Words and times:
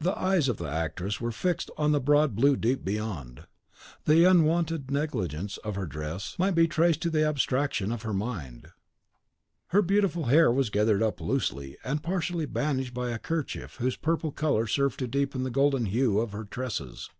The 0.00 0.18
eyes 0.18 0.48
of 0.48 0.56
the 0.56 0.64
actress 0.68 1.20
were 1.20 1.30
fixed 1.30 1.70
on 1.78 1.92
the 1.92 2.00
broad 2.00 2.34
blue 2.34 2.56
deep 2.56 2.84
beyond. 2.84 3.46
In 4.04 4.12
the 4.14 4.24
unwonted 4.24 4.90
negligence 4.90 5.58
of 5.58 5.76
her 5.76 5.86
dress 5.86 6.34
might 6.40 6.56
be 6.56 6.66
traced 6.66 7.02
the 7.12 7.24
abstraction 7.24 7.92
of 7.92 8.02
her 8.02 8.12
mind. 8.12 8.72
Her 9.68 9.80
beautiful 9.80 10.24
hair 10.24 10.50
was 10.50 10.70
gathered 10.70 11.04
up 11.04 11.20
loosely, 11.20 11.76
and 11.84 12.02
partially 12.02 12.46
bandaged 12.46 12.94
by 12.94 13.10
a 13.10 13.18
kerchief 13.20 13.76
whose 13.76 13.94
purple 13.94 14.32
colour 14.32 14.66
served 14.66 14.98
to 14.98 15.06
deepen 15.06 15.44
the 15.44 15.50
golden 15.50 15.86
hue 15.86 16.18
of 16.18 16.32
her 16.32 16.42
tresses. 16.44 17.10